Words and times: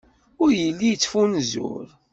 Ur 0.41 0.49
yelli 0.59 0.87
yettfunzur. 0.89 1.87